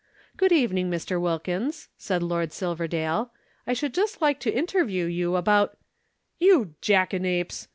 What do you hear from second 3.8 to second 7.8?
just like to interview you about" "You jackanapes!"